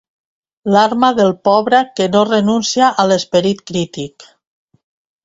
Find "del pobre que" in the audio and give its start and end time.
1.19-2.07